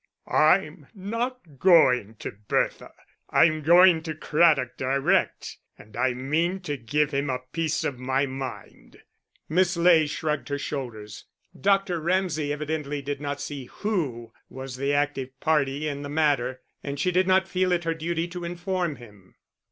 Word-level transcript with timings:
"I'm 0.27 0.87
not 0.95 1.59
going 1.59 2.15
to 2.15 2.31
Bertha; 2.31 2.91
I'm 3.29 3.61
going 3.61 4.01
to 4.01 4.15
Craddock 4.15 4.75
direct, 4.75 5.57
and 5.77 5.95
I 5.95 6.15
mean 6.15 6.59
to 6.61 6.75
give 6.75 7.11
him 7.13 7.29
a 7.29 7.43
piece 7.51 7.83
of 7.83 7.99
my 7.99 8.25
mind." 8.25 9.03
Miss 9.47 9.77
Ley 9.77 10.07
shrugged 10.07 10.49
her 10.49 10.57
shoulders. 10.57 11.25
Dr. 11.55 11.99
Ramsay 12.01 12.51
evidently 12.51 13.03
did 13.03 13.21
not 13.21 13.39
see 13.41 13.65
who 13.65 14.33
was 14.49 14.75
the 14.77 14.91
active 14.91 15.39
party 15.39 15.87
in 15.87 16.01
the 16.01 16.09
matter, 16.09 16.61
and 16.83 16.99
she 16.99 17.11
did 17.11 17.27
not 17.27 17.47
feel 17.47 17.71
it 17.71 17.83
her 17.83 17.93
duty 17.93 18.27
to 18.29 18.43
inform 18.43 18.95
him. 18.95 19.35